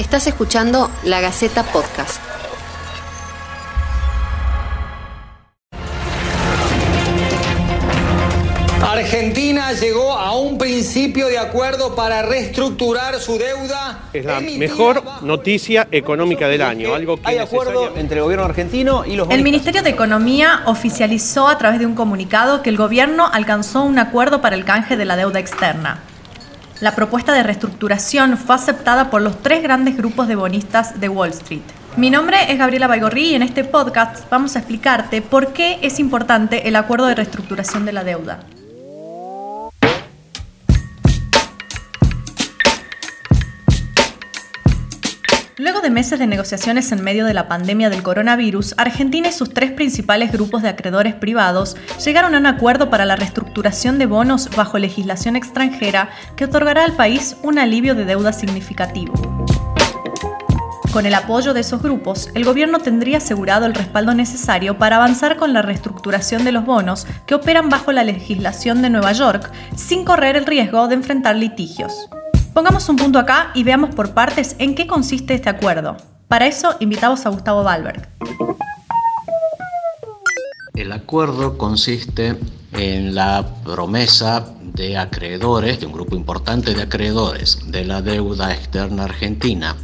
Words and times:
Estás 0.00 0.26
escuchando 0.26 0.90
La 1.04 1.20
Gaceta 1.20 1.62
Podcast. 1.62 2.22
Argentina 8.80 9.72
llegó 9.72 10.12
a 10.12 10.34
un 10.38 10.56
principio 10.56 11.26
de 11.26 11.38
acuerdo 11.38 11.94
para 11.94 12.22
reestructurar 12.22 13.20
su 13.20 13.36
deuda. 13.36 14.04
Es 14.14 14.24
la 14.24 14.40
mejor 14.40 15.02
noticia 15.20 15.86
económica 15.90 16.48
del 16.48 16.62
año. 16.62 16.94
Algo 16.94 17.18
que 17.18 17.28
Hay 17.28 17.36
acuerdo 17.36 17.94
entre 17.94 18.16
el 18.16 18.22
gobierno 18.22 18.46
argentino 18.46 19.04
y 19.04 19.16
los 19.16 19.26
El 19.26 19.28
bonistas. 19.28 19.44
Ministerio 19.44 19.82
de 19.82 19.90
Economía 19.90 20.62
oficializó 20.64 21.46
a 21.46 21.58
través 21.58 21.78
de 21.78 21.84
un 21.84 21.94
comunicado 21.94 22.62
que 22.62 22.70
el 22.70 22.78
gobierno 22.78 23.28
alcanzó 23.30 23.82
un 23.82 23.98
acuerdo 23.98 24.40
para 24.40 24.56
el 24.56 24.64
canje 24.64 24.96
de 24.96 25.04
la 25.04 25.16
deuda 25.16 25.40
externa. 25.40 26.00
La 26.80 26.94
propuesta 26.94 27.34
de 27.34 27.42
reestructuración 27.42 28.38
fue 28.38 28.54
aceptada 28.54 29.10
por 29.10 29.20
los 29.20 29.42
tres 29.42 29.62
grandes 29.62 29.98
grupos 29.98 30.28
de 30.28 30.34
bonistas 30.34 30.98
de 30.98 31.10
Wall 31.10 31.28
Street. 31.28 31.60
Mi 31.98 32.08
nombre 32.08 32.50
es 32.50 32.58
Gabriela 32.58 32.86
Baigorri 32.86 33.32
y 33.32 33.34
en 33.34 33.42
este 33.42 33.64
podcast 33.64 34.30
vamos 34.30 34.56
a 34.56 34.60
explicarte 34.60 35.20
por 35.20 35.52
qué 35.52 35.78
es 35.82 35.98
importante 35.98 36.68
el 36.68 36.76
acuerdo 36.76 37.06
de 37.06 37.16
reestructuración 37.16 37.84
de 37.84 37.92
la 37.92 38.02
deuda. 38.02 38.40
Luego 45.60 45.82
de 45.82 45.90
meses 45.90 46.18
de 46.18 46.26
negociaciones 46.26 46.90
en 46.90 47.04
medio 47.04 47.26
de 47.26 47.34
la 47.34 47.46
pandemia 47.46 47.90
del 47.90 48.02
coronavirus, 48.02 48.72
Argentina 48.78 49.28
y 49.28 49.32
sus 49.32 49.52
tres 49.52 49.72
principales 49.72 50.32
grupos 50.32 50.62
de 50.62 50.70
acreedores 50.70 51.12
privados 51.12 51.76
llegaron 52.02 52.34
a 52.34 52.38
un 52.38 52.46
acuerdo 52.46 52.88
para 52.88 53.04
la 53.04 53.14
reestructuración 53.14 53.98
de 53.98 54.06
bonos 54.06 54.48
bajo 54.56 54.78
legislación 54.78 55.36
extranjera 55.36 56.08
que 56.34 56.46
otorgará 56.46 56.84
al 56.84 56.94
país 56.94 57.36
un 57.42 57.58
alivio 57.58 57.94
de 57.94 58.06
deuda 58.06 58.32
significativo. 58.32 59.12
Con 60.94 61.04
el 61.04 61.12
apoyo 61.12 61.52
de 61.52 61.60
esos 61.60 61.82
grupos, 61.82 62.30
el 62.32 62.46
gobierno 62.46 62.78
tendría 62.78 63.18
asegurado 63.18 63.66
el 63.66 63.74
respaldo 63.74 64.14
necesario 64.14 64.78
para 64.78 64.96
avanzar 64.96 65.36
con 65.36 65.52
la 65.52 65.60
reestructuración 65.60 66.42
de 66.42 66.52
los 66.52 66.64
bonos 66.64 67.06
que 67.26 67.34
operan 67.34 67.68
bajo 67.68 67.92
la 67.92 68.02
legislación 68.02 68.80
de 68.80 68.88
Nueva 68.88 69.12
York 69.12 69.52
sin 69.76 70.06
correr 70.06 70.36
el 70.36 70.46
riesgo 70.46 70.88
de 70.88 70.94
enfrentar 70.94 71.36
litigios. 71.36 72.08
Pongamos 72.52 72.88
un 72.88 72.96
punto 72.96 73.20
acá 73.20 73.52
y 73.54 73.62
veamos 73.62 73.94
por 73.94 74.12
partes 74.12 74.56
en 74.58 74.74
qué 74.74 74.88
consiste 74.88 75.34
este 75.34 75.48
acuerdo. 75.48 75.96
Para 76.26 76.48
eso 76.48 76.74
invitamos 76.80 77.24
a 77.24 77.30
Gustavo 77.30 77.62
Valberg. 77.62 78.08
El 80.74 80.90
acuerdo 80.90 81.56
consiste 81.56 82.36
en 82.72 83.14
la 83.14 83.46
promesa 83.64 84.44
de 84.62 84.98
acreedores, 84.98 85.78
de 85.78 85.86
un 85.86 85.92
grupo 85.92 86.16
importante 86.16 86.74
de 86.74 86.82
acreedores 86.82 87.70
de 87.70 87.84
la 87.84 88.02
deuda 88.02 88.52
externa 88.52 89.04
argentina, 89.04 89.76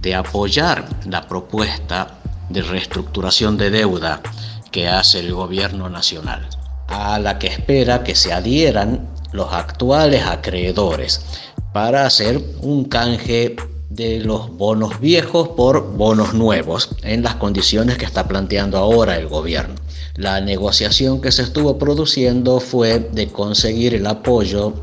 de 0.00 0.14
apoyar 0.14 0.88
la 1.06 1.28
propuesta 1.28 2.18
de 2.48 2.62
reestructuración 2.62 3.58
de 3.58 3.70
deuda 3.70 4.22
que 4.70 4.88
hace 4.88 5.20
el 5.20 5.34
gobierno 5.34 5.90
nacional, 5.90 6.48
a 6.88 7.18
la 7.18 7.38
que 7.38 7.48
espera 7.48 8.02
que 8.02 8.14
se 8.14 8.32
adhieran 8.32 9.06
los 9.32 9.52
actuales 9.52 10.24
acreedores 10.26 11.24
para 11.72 12.06
hacer 12.06 12.42
un 12.62 12.84
canje 12.84 13.56
de 13.90 14.20
los 14.20 14.56
bonos 14.56 15.00
viejos 15.00 15.48
por 15.48 15.96
bonos 15.96 16.32
nuevos 16.32 16.90
en 17.02 17.22
las 17.22 17.34
condiciones 17.36 17.98
que 17.98 18.04
está 18.04 18.28
planteando 18.28 18.78
ahora 18.78 19.16
el 19.16 19.28
gobierno. 19.28 19.74
La 20.16 20.40
negociación 20.40 21.20
que 21.20 21.32
se 21.32 21.42
estuvo 21.42 21.78
produciendo 21.78 22.60
fue 22.60 22.98
de 22.98 23.28
conseguir 23.28 23.94
el 23.94 24.06
apoyo 24.06 24.74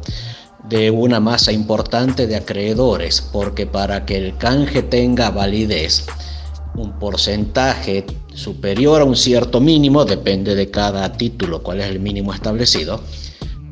de 0.68 0.92
una 0.92 1.20
masa 1.20 1.52
importante 1.52 2.28
de 2.28 2.36
acreedores, 2.36 3.22
porque 3.22 3.66
para 3.66 4.06
que 4.06 4.18
el 4.18 4.38
canje 4.38 4.84
tenga 4.84 5.32
validez, 5.32 6.06
un 6.76 7.00
porcentaje 7.00 8.06
superior 8.34 9.02
a 9.02 9.06
un 9.06 9.16
cierto 9.16 9.60
mínimo, 9.62 10.06
depende 10.06 10.56
de 10.56 10.70
cada 10.70 11.14
título 11.14 11.64
cuál 11.64 11.80
es 11.80 11.88
el 11.88 12.00
mínimo 12.00 12.34
establecido, 12.34 13.02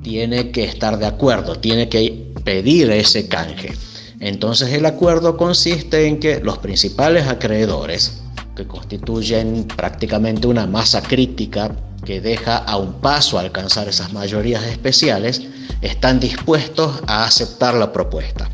tiene 0.05 0.51
que 0.51 0.63
estar 0.65 0.99
de 0.99 1.07
acuerdo, 1.07 1.55
tiene 1.55 1.89
que 1.89 2.31
pedir 2.43 2.91
ese 2.91 3.27
canje. 3.27 3.73
Entonces 4.19 4.71
el 4.71 4.85
acuerdo 4.85 5.35
consiste 5.35 6.05
en 6.05 6.19
que 6.19 6.41
los 6.41 6.59
principales 6.59 7.27
acreedores, 7.27 8.21
que 8.55 8.67
constituyen 8.67 9.65
prácticamente 9.75 10.45
una 10.45 10.67
masa 10.67 11.01
crítica 11.01 11.75
que 12.05 12.21
deja 12.21 12.57
a 12.57 12.77
un 12.77 13.01
paso 13.01 13.39
alcanzar 13.39 13.87
esas 13.87 14.13
mayorías 14.13 14.63
especiales, 14.65 15.41
están 15.81 16.19
dispuestos 16.19 17.01
a 17.07 17.25
aceptar 17.25 17.73
la 17.73 17.91
propuesta. 17.91 18.47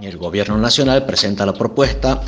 El 0.00 0.16
gobierno 0.18 0.56
nacional 0.56 1.04
presenta 1.04 1.44
la 1.44 1.54
propuesta 1.54 2.22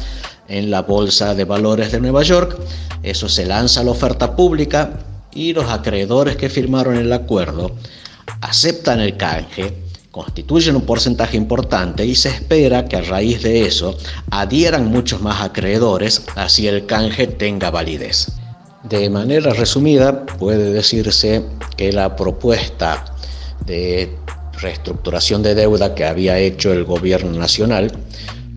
en 0.49 0.73
la 0.73 0.83
Bolsa 0.83 1.37
de 1.37 1.45
Valores 1.45 1.93
de 1.93 2.01
Nueva 2.01 2.25
York, 2.25 2.59
eso 3.05 3.29
se 3.29 3.47
lanza 3.47 3.83
a 3.83 3.85
la 3.85 3.93
oferta 3.93 4.35
pública 4.35 4.99
y 5.33 5.53
los 5.53 5.71
acreedores 5.71 6.35
que 6.35 6.51
firmaron 6.51 6.97
el 6.97 7.13
acuerdo 7.13 7.77
aceptan 8.41 9.00
el 9.00 9.16
canje, 9.16 9.75
constituyen 10.11 10.77
un 10.77 10.83
porcentaje 10.83 11.37
importante 11.37 12.05
y 12.05 12.15
se 12.15 12.31
espera 12.31 12.87
que 12.87 12.97
a 12.97 13.03
raíz 13.03 13.43
de 13.43 13.66
eso 13.66 13.97
adhieran 14.31 14.87
muchos 14.87 15.21
más 15.21 15.43
acreedores, 15.43 16.22
así 16.34 16.66
el 16.66 16.87
canje 16.87 17.27
tenga 17.27 17.71
validez. 17.71 18.33
De 18.84 19.11
manera 19.11 19.53
resumida, 19.53 20.25
puede 20.25 20.72
decirse 20.72 21.43
que 21.77 21.93
la 21.93 22.16
propuesta 22.16 23.05
de 23.66 24.16
reestructuración 24.60 25.43
de 25.43 25.55
deuda 25.55 25.95
que 25.95 26.05
había 26.05 26.39
hecho 26.39 26.72
el 26.72 26.84
gobierno 26.84 27.39
nacional 27.39 27.93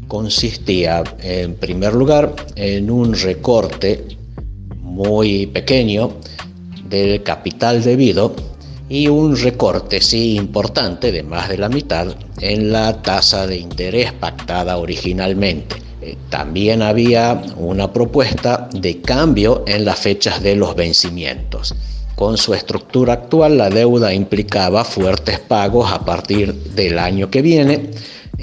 consistía, 0.08 1.04
en 1.20 1.56
primer 1.56 1.94
lugar, 1.94 2.36
en 2.56 2.90
un 2.90 3.14
recorte 3.14 4.18
muy 4.78 5.48
pequeño 5.48 6.14
del 6.90 7.24
capital 7.24 7.84
debido 7.84 8.36
y 8.92 9.08
un 9.08 9.38
recorte, 9.38 10.02
sí 10.02 10.36
importante, 10.36 11.14
de 11.14 11.24
más 11.24 11.48
de 11.48 11.58
la 11.58 11.70
mitad 11.70 12.14
en 12.42 12.74
la 12.74 13.02
tasa 13.02 13.48
de 13.48 13.56
interés 13.56 14.12
pactada 14.12 14.76
originalmente. 14.76 15.78
Eh, 16.02 16.18
También 16.30 16.82
había 16.82 17.42
una 17.56 17.94
propuesta 17.94 18.68
de 18.74 19.00
cambio 19.00 19.64
en 19.66 19.86
las 19.86 19.98
fechas 19.98 20.44
de 20.44 20.58
los 20.58 20.76
vencimientos. 20.76 21.74
Con 22.18 22.38
su 22.38 22.54
estructura 22.54 23.14
actual, 23.14 23.58
la 23.58 23.70
deuda 23.70 24.14
implicaba 24.14 24.84
fuertes 24.84 25.40
pagos 25.40 25.90
a 25.90 26.04
partir 26.04 26.54
del 26.54 27.00
año 27.00 27.30
que 27.30 27.42
viene. 27.42 27.92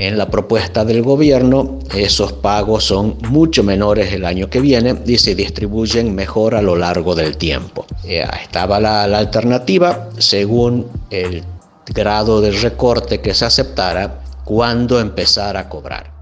En 0.00 0.16
la 0.16 0.30
propuesta 0.30 0.84
del 0.84 1.02
gobierno, 1.02 1.80
esos 1.92 2.32
pagos 2.34 2.84
son 2.84 3.18
mucho 3.30 3.64
menores 3.64 4.12
el 4.12 4.24
año 4.26 4.48
que 4.48 4.60
viene 4.60 4.94
y 5.04 5.18
se 5.18 5.34
distribuyen 5.34 6.14
mejor 6.14 6.54
a 6.54 6.62
lo 6.62 6.76
largo 6.76 7.16
del 7.16 7.36
tiempo. 7.36 7.84
Eh, 8.04 8.24
estaba 8.40 8.78
la, 8.78 9.08
la 9.08 9.18
alternativa, 9.18 10.08
según 10.18 10.86
el 11.10 11.42
grado 11.86 12.40
de 12.40 12.52
recorte 12.52 13.20
que 13.20 13.34
se 13.34 13.44
aceptara, 13.44 14.20
cuándo 14.44 15.00
empezar 15.00 15.56
a 15.56 15.68
cobrar. 15.68 16.12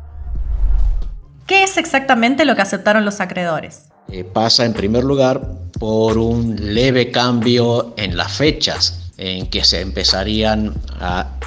¿Qué 1.47 1.63
es 1.63 1.77
exactamente 1.77 2.47
lo 2.47 2.57
que 2.57 2.63
aceptaron 2.63 3.05
los 3.05 3.21
acreedores? 3.21 3.91
Eh, 4.09 4.25
pasa 4.25 4.65
en 4.65 4.73
primer 4.73 5.05
lugar 5.05 5.51
por 5.79 6.17
un 6.17 6.57
leve 6.75 7.11
cambio 7.11 7.93
en 7.99 8.17
las 8.17 8.33
fechas 8.33 9.06
en 9.19 9.47
que 9.49 9.65
se 9.65 9.81
empezarían 9.81 10.75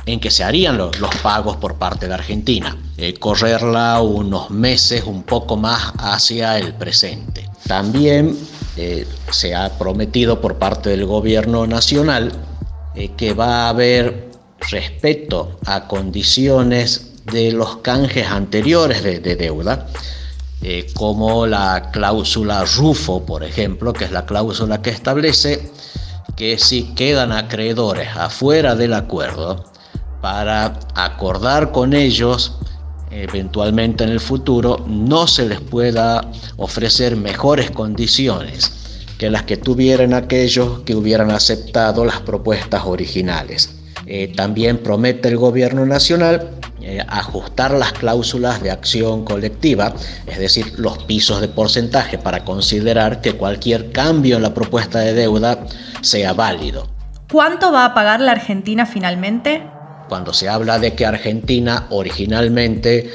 en 0.05 0.19
que 0.19 0.31
se 0.31 0.43
harían 0.43 0.77
los, 0.77 0.91
pagos 1.21 1.57
por 1.57 1.75
parte 1.75 2.07
de 2.07 2.13
Argentina, 2.13 2.75
eh, 2.97 3.13
correrla 3.13 4.01
unos 4.01 4.49
meses 4.49 5.03
un 5.03 5.23
poco 5.23 5.55
más 5.55 5.93
hacia 5.97 6.57
el 6.57 6.73
presente. 6.73 7.47
También 7.67 8.35
eh, 8.75 9.05
se 9.31 9.53
ha 9.53 9.77
prometido 9.77 10.41
por 10.41 10.57
parte 10.57 10.89
del 10.89 11.05
gobierno 11.05 11.67
nacional 11.67 12.31
eh, 12.95 13.11
que 13.15 13.33
va 13.33 13.65
a 13.65 13.69
haber 13.69 14.31
respeto 14.71 15.59
a 15.65 15.87
condiciones 15.87 17.11
de 17.25 17.51
los 17.51 17.77
canjes 17.77 18.27
anteriores 18.27 19.03
de, 19.03 19.19
de 19.19 19.35
deuda, 19.35 19.87
eh, 20.61 20.87
como 20.93 21.45
la 21.45 21.89
cláusula 21.91 22.65
RUFO, 22.65 23.25
por 23.25 23.43
ejemplo, 23.43 23.93
que 23.93 24.05
es 24.05 24.11
la 24.11 24.25
cláusula 24.25 24.81
que 24.81 24.89
establece 24.89 25.71
que 26.39 26.57
si 26.57 26.95
quedan 26.95 27.33
acreedores 27.33 28.07
afuera 28.15 28.73
del 28.73 28.93
acuerdo, 28.93 29.65
para 30.21 30.79
acordar 30.95 31.71
con 31.71 31.93
ellos 31.93 32.57
eventualmente 33.11 34.05
en 34.05 34.11
el 34.11 34.21
futuro, 34.21 34.85
no 34.87 35.27
se 35.27 35.47
les 35.47 35.59
pueda 35.59 36.21
ofrecer 36.57 37.17
mejores 37.17 37.71
condiciones 37.71 38.71
que 39.17 39.29
las 39.29 39.43
que 39.43 39.57
tuvieran 39.57 40.13
aquellos 40.13 40.79
que 40.81 40.95
hubieran 40.95 41.29
aceptado 41.29 42.05
las 42.05 42.21
propuestas 42.21 42.83
originales. 42.85 43.75
Eh, 44.05 44.31
también 44.33 44.77
promete 44.77 45.27
el 45.27 45.37
gobierno 45.37 45.85
nacional 45.85 46.58
eh, 46.89 47.05
ajustar 47.07 47.69
las 47.69 47.93
cláusulas 47.93 48.63
de 48.63 48.71
acción 48.71 49.23
colectiva, 49.23 49.93
es 50.25 50.39
decir, 50.39 50.73
los 50.79 50.97
pisos 51.03 51.39
de 51.39 51.47
porcentaje 51.47 52.17
para 52.17 52.43
considerar 52.43 53.21
que 53.21 53.33
cualquier 53.33 53.91
cambio 53.91 54.37
en 54.37 54.41
la 54.41 54.55
propuesta 54.55 54.97
de 54.97 55.13
deuda 55.13 55.67
sea 56.01 56.33
válido. 56.33 56.87
¿Cuánto 57.31 57.71
va 57.71 57.85
a 57.85 57.93
pagar 57.93 58.21
la 58.21 58.31
Argentina 58.31 58.87
finalmente? 58.87 59.61
Cuando 60.07 60.33
se 60.33 60.49
habla 60.49 60.79
de 60.79 60.95
que 60.95 61.05
Argentina 61.05 61.85
originalmente 61.91 63.11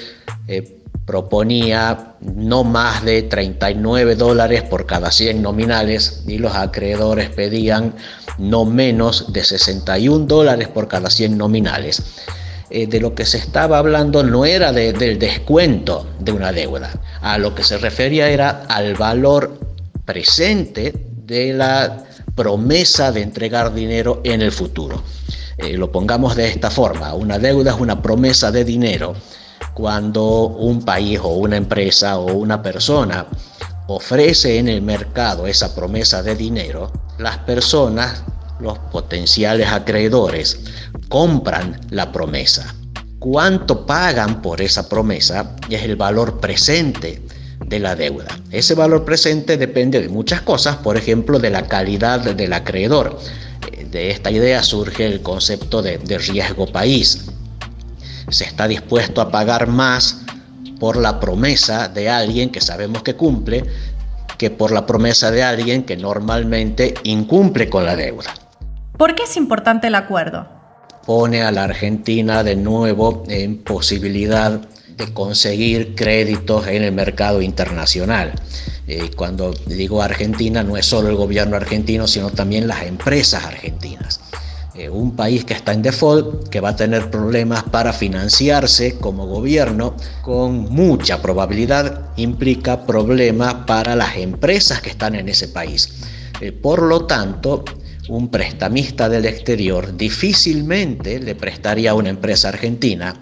eh, 0.47 0.81
proponía 1.05 2.15
no 2.21 2.63
más 2.63 3.05
de 3.05 3.23
39 3.23 4.15
dólares 4.15 4.63
por 4.63 4.87
cada 4.87 5.11
100 5.11 5.43
nominales 5.43 6.23
y 6.29 6.39
los 6.39 6.55
acreedores 6.55 7.29
pedían 7.31 7.97
no 8.39 8.65
menos 8.67 9.33
de 9.33 9.43
61 9.43 10.27
dólares 10.27 10.69
por 10.69 10.87
cada 10.87 11.11
100 11.11 11.37
nominales. 11.37 12.25
Eh, 12.71 12.87
de 12.87 12.99
lo 12.99 13.15
que 13.15 13.27
se 13.27 13.39
estaba 13.39 13.79
hablando 13.79 14.23
no 14.23 14.47
era 14.47 14.73
del 14.73 15.19
descuento 15.19 16.07
de 16.19 16.33
una 16.33 16.51
deuda, 16.51 16.91
a 17.21 17.37
lo 17.37 17.55
que 17.55 17.63
se 17.63 17.77
refería 17.77 18.31
era 18.31 18.65
al 18.69 18.95
valor 18.95 19.59
presente 20.07 20.95
de 21.27 21.53
la 21.53 22.05
promesa 22.35 23.13
de 23.13 23.23
entregar 23.23 23.75
dinero 23.75 24.21
en 24.25 24.41
el 24.41 24.51
futuro. 24.51 25.03
Eh, 25.59 25.77
lo 25.77 25.93
pongamos 25.93 26.37
de 26.37 26.49
esta 26.49 26.71
forma, 26.71 27.15
una 27.15 27.39
deuda 27.39 27.73
es 27.73 27.81
una 27.81 28.01
promesa 28.01 28.51
de 28.51 28.65
dinero 28.65 29.15
cuando 29.75 30.47
un 30.47 30.83
país 30.83 31.21
o 31.23 31.29
una 31.29 31.57
empresa 31.57 32.19
o 32.19 32.33
una 32.33 32.63
persona 32.63 33.27
ofrece 33.87 34.59
en 34.59 34.69
el 34.69 34.83
mercado 34.83 35.47
esa 35.47 35.75
promesa 35.75 36.23
de 36.23 36.35
dinero, 36.35 36.91
las 37.19 37.39
personas, 37.39 38.25
los 38.65 38.79
potenciales 38.91 39.69
acreedores, 39.69 40.59
compran 41.09 41.81
la 41.91 42.11
promesa. 42.11 42.75
¿Cuánto 43.21 43.87
pagan 43.87 44.43
por 44.43 44.61
esa 44.61 44.89
promesa? 44.89 45.55
es 45.71 45.83
el 45.83 45.97
valor 45.97 46.41
presente 46.41 47.23
de 47.65 47.79
la 47.79 47.95
deuda. 47.95 48.27
Ese 48.51 48.75
valor 48.75 49.05
presente 49.05 49.57
depende 49.57 50.01
de 50.01 50.09
muchas 50.09 50.43
cosas, 50.43 50.77
por 50.77 50.97
ejemplo, 50.97 51.39
de 51.39 51.51
la 51.51 51.69
calidad 51.69 52.21
del 52.21 52.53
acreedor. 52.53 53.19
Eh, 53.73 53.87
de 53.91 54.11
esta 54.11 54.31
idea 54.31 54.63
surge 54.63 55.07
el 55.07 55.23
concepto 55.23 55.81
de, 55.81 55.99
de 55.99 56.19
riesgo 56.19 56.67
país 56.67 57.25
se 58.29 58.45
está 58.45 58.67
dispuesto 58.67 59.21
a 59.21 59.31
pagar 59.31 59.67
más 59.67 60.23
por 60.81 60.97
la 60.97 61.21
promesa 61.21 61.89
de 61.89 62.09
alguien 62.09 62.51
que 62.51 62.61
sabemos 62.61 63.03
que 63.03 63.15
cumple 63.15 63.65
que 64.39 64.51
por 64.51 64.73
la 64.73 64.87
promesa 64.87 65.31
de 65.31 65.43
alguien 65.43 65.85
que 65.85 65.97
normalmente 65.97 66.95
incumple 67.05 67.69
con 67.71 67.85
la 67.87 67.95
deuda. 67.95 68.35
¿Por 68.97 69.17
qué 69.17 69.25
es 69.25 69.37
importante 69.37 69.89
el 69.89 69.97
acuerdo? 69.97 70.47
Pone 71.05 71.43
a 71.43 71.51
la 71.51 71.65
Argentina 71.65 72.45
de 72.45 72.55
nuevo 72.55 73.25
en 73.29 73.59
posibilidad 73.59 74.61
de 74.97 75.13
conseguir 75.13 75.97
créditos 75.97 76.69
en 76.69 76.85
el 76.85 76.93
mercado 76.93 77.43
internacional. 77.43 78.33
Eh, 78.87 79.11
cuando 79.17 79.53
digo 79.67 80.01
Argentina 80.01 80.63
no 80.63 80.77
es 80.77 80.87
solo 80.87 81.09
el 81.09 81.17
gobierno 81.17 81.57
argentino, 81.57 82.07
sino 82.07 82.31
también 82.31 82.69
las 82.69 82.85
empresas 82.85 83.45
argentinas. 83.45 84.21
Eh, 84.77 84.89
un 84.89 85.17
país 85.17 85.45
que 85.45 85.55
está 85.55 85.73
en 85.73 85.83
default, 85.83 86.49
que 86.49 86.61
va 86.61 86.71
a 86.71 86.77
tener 86.77 87.11
problemas 87.11 87.65
para 87.65 87.93
financiarse 87.93 88.97
como 88.99 89.27
gobierno, 89.27 89.97
con 90.23 90.73
mucha 90.73 91.21
probabilidad 91.21 92.11
implica 92.17 92.87
problemas 92.87 93.55
para 93.67 93.97
las 93.97 94.17
empresas 94.17 94.81
que 94.81 94.91
están 94.91 95.17
en 95.17 95.29
ese 95.29 95.49
país. 95.49 95.89
Eh, 96.41 96.53
por 96.53 96.83
lo 96.83 97.07
tanto, 97.07 97.65
un 98.09 98.29
prestamista 98.29 99.09
del 99.09 99.25
exterior 99.25 99.97
difícilmente 99.97 101.19
le 101.19 101.35
prestaría 101.35 101.93
a 101.93 101.95
una 101.95 102.11
empresa 102.11 102.49
argentina 102.49 103.15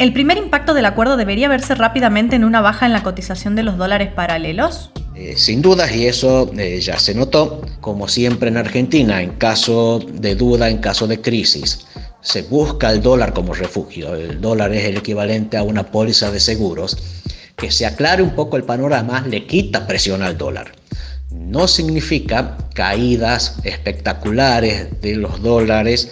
¿El 0.00 0.14
primer 0.14 0.38
impacto 0.38 0.72
del 0.72 0.86
acuerdo 0.86 1.18
debería 1.18 1.50
verse 1.50 1.74
rápidamente 1.74 2.34
en 2.34 2.44
una 2.44 2.62
baja 2.62 2.86
en 2.86 2.94
la 2.94 3.02
cotización 3.02 3.54
de 3.54 3.64
los 3.64 3.76
dólares 3.76 4.10
paralelos? 4.10 4.90
Eh, 5.14 5.34
sin 5.36 5.60
dudas, 5.60 5.94
y 5.94 6.06
eso 6.06 6.50
eh, 6.56 6.80
ya 6.80 6.98
se 6.98 7.14
notó, 7.14 7.60
como 7.82 8.08
siempre 8.08 8.48
en 8.48 8.56
Argentina, 8.56 9.20
en 9.20 9.32
caso 9.32 9.98
de 9.98 10.34
duda, 10.36 10.70
en 10.70 10.78
caso 10.78 11.06
de 11.06 11.20
crisis, 11.20 11.86
se 12.22 12.40
busca 12.40 12.90
el 12.90 13.02
dólar 13.02 13.34
como 13.34 13.52
refugio. 13.52 14.14
El 14.14 14.40
dólar 14.40 14.72
es 14.72 14.86
el 14.86 14.96
equivalente 14.96 15.58
a 15.58 15.64
una 15.64 15.84
póliza 15.90 16.30
de 16.30 16.40
seguros. 16.40 16.96
Que 17.56 17.70
se 17.70 17.84
aclare 17.84 18.22
un 18.22 18.30
poco 18.30 18.56
el 18.56 18.64
panorama 18.64 19.20
le 19.28 19.46
quita 19.46 19.86
presión 19.86 20.22
al 20.22 20.38
dólar. 20.38 20.72
No 21.30 21.68
significa 21.68 22.58
caídas 22.74 23.56
espectaculares 23.64 25.00
de 25.00 25.16
los 25.16 25.42
dólares 25.42 26.10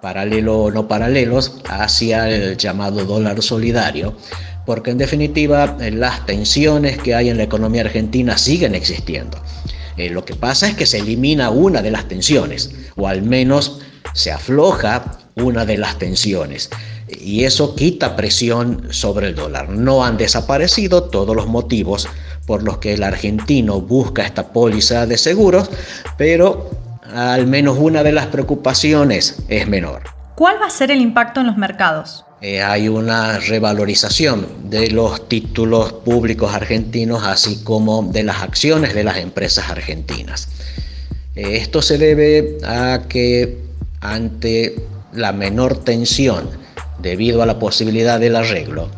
paralelo 0.00 0.62
o 0.62 0.70
no 0.70 0.88
paralelos 0.88 1.56
hacia 1.68 2.28
el 2.28 2.56
llamado 2.56 3.04
dólar 3.04 3.42
solidario, 3.42 4.16
porque 4.66 4.90
en 4.90 4.98
definitiva 4.98 5.76
eh, 5.80 5.90
las 5.90 6.24
tensiones 6.26 6.98
que 6.98 7.14
hay 7.14 7.28
en 7.28 7.36
la 7.36 7.42
economía 7.44 7.82
argentina 7.82 8.38
siguen 8.38 8.74
existiendo. 8.74 9.42
Eh, 9.96 10.10
lo 10.10 10.24
que 10.24 10.34
pasa 10.34 10.68
es 10.68 10.76
que 10.76 10.86
se 10.86 10.98
elimina 10.98 11.50
una 11.50 11.82
de 11.82 11.90
las 11.90 12.08
tensiones, 12.08 12.70
o 12.96 13.08
al 13.08 13.22
menos 13.22 13.80
se 14.14 14.32
afloja 14.32 15.18
una 15.36 15.64
de 15.66 15.78
las 15.78 15.98
tensiones, 15.98 16.70
y 17.20 17.44
eso 17.44 17.74
quita 17.74 18.16
presión 18.16 18.88
sobre 18.90 19.28
el 19.28 19.34
dólar. 19.34 19.68
No 19.68 20.04
han 20.04 20.16
desaparecido 20.16 21.04
todos 21.04 21.34
los 21.34 21.46
motivos 21.46 22.08
por 22.46 22.62
los 22.62 22.78
que 22.78 22.94
el 22.94 23.02
argentino 23.02 23.80
busca 23.80 24.24
esta 24.24 24.52
póliza 24.52 25.06
de 25.06 25.18
seguros, 25.18 25.70
pero 26.16 26.70
al 27.14 27.46
menos 27.46 27.78
una 27.78 28.02
de 28.02 28.12
las 28.12 28.26
preocupaciones 28.26 29.36
es 29.48 29.68
menor. 29.68 30.02
¿Cuál 30.34 30.56
va 30.60 30.66
a 30.66 30.70
ser 30.70 30.90
el 30.90 31.00
impacto 31.00 31.40
en 31.40 31.46
los 31.46 31.56
mercados? 31.56 32.24
Eh, 32.40 32.62
hay 32.62 32.88
una 32.88 33.38
revalorización 33.38 34.46
de 34.70 34.90
los 34.90 35.28
títulos 35.28 35.92
públicos 35.92 36.54
argentinos, 36.54 37.22
así 37.24 37.62
como 37.62 38.02
de 38.04 38.22
las 38.22 38.42
acciones 38.42 38.94
de 38.94 39.04
las 39.04 39.18
empresas 39.18 39.68
argentinas. 39.68 40.48
Eh, 41.34 41.58
esto 41.58 41.82
se 41.82 41.98
debe 41.98 42.56
a 42.64 43.02
que 43.08 43.58
ante 44.00 44.76
la 45.12 45.32
menor 45.32 45.76
tensión 45.84 46.48
debido 47.00 47.42
a 47.42 47.46
la 47.46 47.58
posibilidad 47.58 48.20
del 48.20 48.36
arreglo, 48.36 48.90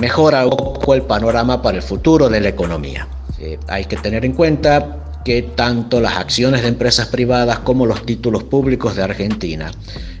mejora 0.00 0.46
un 0.46 0.56
poco 0.56 0.94
el 0.94 1.02
panorama 1.02 1.62
para 1.62 1.76
el 1.76 1.82
futuro 1.82 2.28
de 2.28 2.40
la 2.40 2.48
economía. 2.48 3.08
Eh, 3.38 3.58
hay 3.68 3.84
que 3.86 3.96
tener 3.96 4.24
en 4.24 4.32
cuenta 4.32 4.98
que 5.24 5.42
tanto 5.42 6.00
las 6.00 6.16
acciones 6.16 6.62
de 6.62 6.68
empresas 6.68 7.08
privadas 7.08 7.60
como 7.60 7.86
los 7.86 8.04
títulos 8.04 8.44
públicos 8.44 8.96
de 8.96 9.02
Argentina 9.02 9.70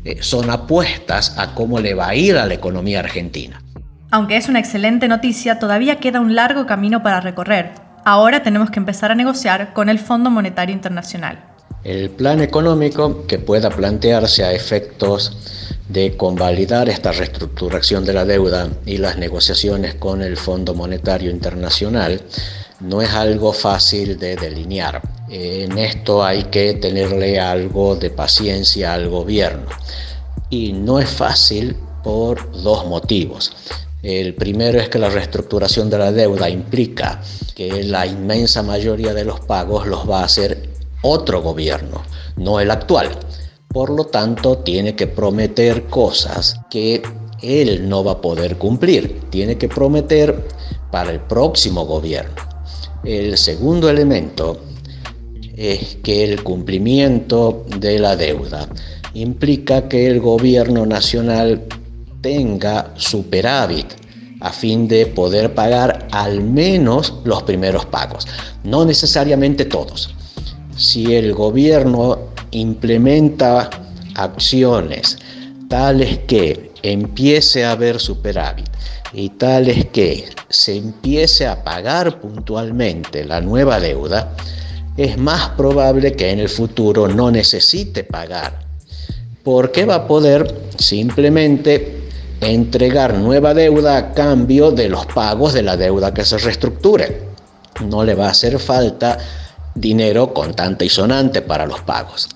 eh, 0.04 0.18
son 0.20 0.50
apuestas 0.50 1.38
a 1.38 1.54
cómo 1.54 1.80
le 1.80 1.94
va 1.94 2.08
a 2.08 2.14
ir 2.14 2.36
a 2.36 2.46
la 2.46 2.54
economía 2.54 3.00
argentina. 3.00 3.62
Aunque 4.10 4.36
es 4.36 4.48
una 4.48 4.58
excelente 4.58 5.08
noticia, 5.08 5.58
todavía 5.58 5.98
queda 5.98 6.20
un 6.20 6.34
largo 6.34 6.66
camino 6.66 7.02
para 7.02 7.20
recorrer. 7.20 7.72
Ahora 8.04 8.42
tenemos 8.42 8.70
que 8.70 8.78
empezar 8.78 9.10
a 9.10 9.14
negociar 9.14 9.72
con 9.72 9.88
el 9.88 9.98
Fondo 9.98 10.28
Monetario 10.28 10.74
Internacional. 10.74 11.51
El 11.84 12.10
plan 12.10 12.40
económico 12.40 13.26
que 13.26 13.40
pueda 13.40 13.68
plantearse 13.68 14.44
a 14.44 14.52
efectos 14.52 15.32
de 15.88 16.16
convalidar 16.16 16.88
esta 16.88 17.10
reestructuración 17.10 18.04
de 18.04 18.12
la 18.12 18.24
deuda 18.24 18.68
y 18.86 18.98
las 18.98 19.18
negociaciones 19.18 19.96
con 19.96 20.22
el 20.22 20.36
Fondo 20.36 20.74
Monetario 20.74 21.30
Internacional 21.30 22.22
no 22.78 23.02
es 23.02 23.10
algo 23.10 23.52
fácil 23.52 24.16
de 24.16 24.36
delinear. 24.36 25.02
En 25.28 25.76
esto 25.76 26.24
hay 26.24 26.44
que 26.44 26.74
tenerle 26.74 27.40
algo 27.40 27.96
de 27.96 28.10
paciencia 28.10 28.94
al 28.94 29.08
gobierno. 29.08 29.66
Y 30.50 30.72
no 30.72 31.00
es 31.00 31.10
fácil 31.10 31.76
por 32.04 32.62
dos 32.62 32.86
motivos. 32.86 33.52
El 34.02 34.34
primero 34.34 34.80
es 34.80 34.88
que 34.88 34.98
la 34.98 35.10
reestructuración 35.10 35.90
de 35.90 35.98
la 35.98 36.12
deuda 36.12 36.48
implica 36.48 37.20
que 37.54 37.84
la 37.84 38.06
inmensa 38.06 38.62
mayoría 38.62 39.14
de 39.14 39.24
los 39.24 39.40
pagos 39.40 39.86
los 39.86 40.08
va 40.08 40.20
a 40.20 40.24
hacer 40.24 40.71
otro 41.02 41.42
gobierno, 41.42 42.02
no 42.36 42.60
el 42.60 42.70
actual. 42.70 43.10
Por 43.68 43.90
lo 43.90 44.04
tanto, 44.04 44.58
tiene 44.58 44.94
que 44.94 45.06
prometer 45.06 45.84
cosas 45.84 46.60
que 46.70 47.02
él 47.42 47.88
no 47.88 48.04
va 48.04 48.12
a 48.12 48.20
poder 48.20 48.56
cumplir. 48.56 49.20
Tiene 49.30 49.56
que 49.58 49.68
prometer 49.68 50.46
para 50.90 51.10
el 51.10 51.20
próximo 51.20 51.84
gobierno. 51.86 52.34
El 53.04 53.36
segundo 53.36 53.88
elemento 53.88 54.60
es 55.56 55.96
que 56.02 56.24
el 56.24 56.42
cumplimiento 56.42 57.64
de 57.78 57.98
la 57.98 58.16
deuda 58.16 58.68
implica 59.14 59.88
que 59.88 60.06
el 60.06 60.20
gobierno 60.20 60.86
nacional 60.86 61.64
tenga 62.20 62.92
superávit 62.96 63.86
a 64.40 64.50
fin 64.50 64.88
de 64.88 65.06
poder 65.06 65.54
pagar 65.54 66.08
al 66.10 66.42
menos 66.42 67.14
los 67.24 67.42
primeros 67.42 67.86
pagos, 67.86 68.26
no 68.64 68.84
necesariamente 68.84 69.64
todos. 69.64 70.14
Si 70.76 71.14
el 71.14 71.34
gobierno 71.34 72.18
implementa 72.50 73.68
acciones 74.14 75.18
tales 75.68 76.18
que 76.26 76.70
empiece 76.82 77.64
a 77.64 77.72
haber 77.72 78.00
superávit 78.00 78.68
y 79.12 79.30
tal 79.30 79.68
es 79.68 79.86
que 79.86 80.28
se 80.48 80.76
empiece 80.76 81.46
a 81.46 81.62
pagar 81.62 82.20
puntualmente 82.20 83.24
la 83.24 83.40
nueva 83.40 83.80
deuda, 83.80 84.34
es 84.96 85.16
más 85.18 85.50
probable 85.50 86.14
que 86.14 86.30
en 86.30 86.40
el 86.40 86.48
futuro 86.48 87.08
no 87.08 87.30
necesite 87.30 88.04
pagar, 88.04 88.58
porque 89.42 89.84
va 89.84 89.96
a 89.96 90.06
poder 90.06 90.54
simplemente 90.78 92.02
entregar 92.40 93.14
nueva 93.14 93.54
deuda 93.54 93.96
a 93.96 94.12
cambio 94.12 94.70
de 94.70 94.88
los 94.88 95.06
pagos 95.06 95.52
de 95.52 95.62
la 95.62 95.76
deuda 95.76 96.12
que 96.12 96.24
se 96.24 96.38
reestructure. 96.38 97.30
No 97.86 98.04
le 98.04 98.14
va 98.14 98.26
a 98.26 98.30
hacer 98.30 98.58
falta 98.58 99.18
dinero 99.74 100.32
contante 100.32 100.84
y 100.84 100.88
sonante 100.88 101.42
para 101.42 101.66
los 101.66 101.80
pagos. 101.80 102.28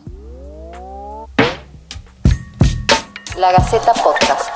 La 3.36 3.52
Gaceta 3.52 3.92
Podcast. 3.92 4.50